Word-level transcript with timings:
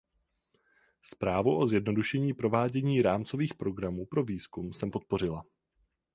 Zprávu 1.01 1.57
o 1.57 1.67
zjednodušení 1.67 2.33
provádění 2.33 3.01
rámcových 3.01 3.53
programů 3.53 4.05
pro 4.05 4.23
výzkum 4.23 4.73
jsem 4.73 4.91
podpořila. 4.91 5.43